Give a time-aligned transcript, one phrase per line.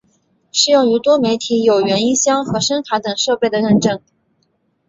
[0.51, 4.01] 适用于多媒体有源音箱和声卡等设备的认证。